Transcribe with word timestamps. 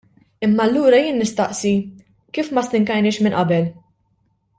Imma 0.45 0.63
allura 0.63 1.01
jien 1.03 1.19
nistaqsi: 1.23 1.73
Kif 2.37 2.49
ma 2.59 2.63
stinkajniex 2.69 3.21
minn 3.27 3.37
qabel? 3.41 3.69